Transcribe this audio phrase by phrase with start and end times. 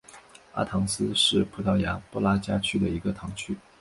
[0.53, 3.55] 阿唐斯是葡萄牙布拉加区的一个堂区。